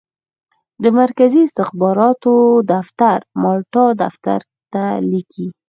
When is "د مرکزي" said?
0.83-1.41